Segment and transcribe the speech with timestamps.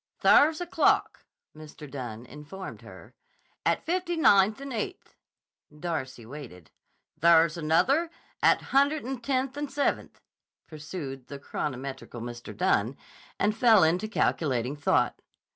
[0.23, 1.87] "There's a clock," Mr.
[1.87, 3.13] Dunne informed her,
[3.63, 5.15] "at Fifty Ninth and Eighth."
[5.79, 6.71] Darcy waited.
[7.19, 8.09] "There's another
[8.41, 10.19] at a Hundred'n Tenth and Seventh,"
[10.65, 12.57] pursued the chronometrical Mr.
[12.57, 12.97] Dunne,
[13.37, 15.21] and fell into calculating thought.